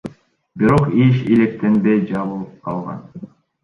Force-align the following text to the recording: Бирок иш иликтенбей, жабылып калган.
Бирок 0.61 0.87
иш 1.03 1.21
иликтенбей, 1.37 2.05
жабылып 2.11 2.61
калган. 2.67 3.33